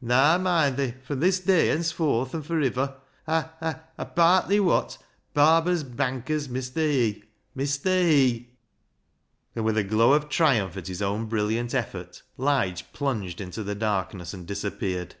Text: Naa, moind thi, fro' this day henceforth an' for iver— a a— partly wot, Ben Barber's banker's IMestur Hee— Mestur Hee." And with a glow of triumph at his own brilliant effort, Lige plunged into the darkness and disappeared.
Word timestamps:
Naa, 0.00 0.38
moind 0.38 0.76
thi, 0.78 0.94
fro' 1.04 1.16
this 1.16 1.38
day 1.38 1.66
henceforth 1.66 2.34
an' 2.34 2.40
for 2.40 2.58
iver— 2.62 2.98
a 3.26 3.78
a— 3.98 4.06
partly 4.16 4.58
wot, 4.58 4.96
Ben 5.34 5.44
Barber's 5.44 5.82
banker's 5.84 6.48
IMestur 6.48 6.76
Hee— 6.90 7.24
Mestur 7.54 8.00
Hee." 8.02 8.48
And 9.54 9.66
with 9.66 9.76
a 9.76 9.84
glow 9.84 10.14
of 10.14 10.30
triumph 10.30 10.78
at 10.78 10.86
his 10.88 11.02
own 11.02 11.26
brilliant 11.26 11.74
effort, 11.74 12.22
Lige 12.38 12.90
plunged 12.94 13.38
into 13.38 13.62
the 13.62 13.74
darkness 13.74 14.32
and 14.32 14.46
disappeared. 14.46 15.16